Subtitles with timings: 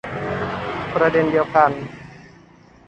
[0.95, 1.71] ประเด็นเดียวกัน